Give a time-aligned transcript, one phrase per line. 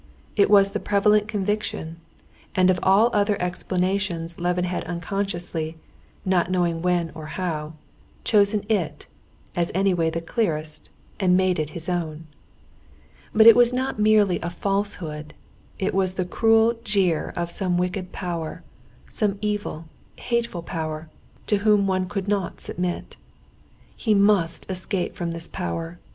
[0.35, 1.97] It was the prevalent conviction,
[2.55, 5.77] and of all other explanations Levin had unconsciously,
[6.25, 7.73] not knowing when or how,
[8.23, 9.05] chosen it,
[9.55, 12.25] as anyway the clearest, and made it his own.
[13.31, 15.35] But it was not merely a falsehood,
[15.77, 18.63] it was the cruel jeer of some wicked power,
[19.07, 21.09] some evil, hateful power,
[21.45, 23.17] to whom one could not submit.
[23.95, 25.99] He must escape from this power.